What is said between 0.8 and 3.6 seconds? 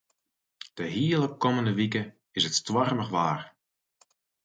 hiele kommende wike is it stoarmich waar.